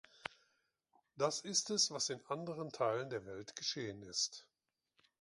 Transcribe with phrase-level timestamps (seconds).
[1.15, 4.47] Das ist es, was in anderen Teilen der Welt geschehen ist.